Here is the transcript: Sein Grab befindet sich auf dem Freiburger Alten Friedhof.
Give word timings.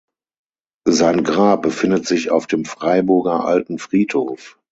Sein 0.89 1.23
Grab 1.23 1.61
befindet 1.61 2.07
sich 2.07 2.31
auf 2.31 2.47
dem 2.47 2.65
Freiburger 2.65 3.45
Alten 3.45 3.77
Friedhof. 3.77 4.57